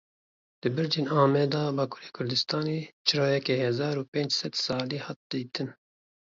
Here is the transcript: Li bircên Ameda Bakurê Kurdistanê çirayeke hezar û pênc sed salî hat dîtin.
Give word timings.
Li 0.61 0.69
bircên 0.75 1.07
Ameda 1.23 1.61
Bakurê 1.77 2.09
Kurdistanê 2.17 2.79
çirayeke 3.07 3.55
hezar 3.65 3.95
û 4.01 4.03
pênc 4.11 4.31
sed 4.39 4.53
salî 4.65 4.99
hat 5.05 5.19
dîtin. 5.31 5.69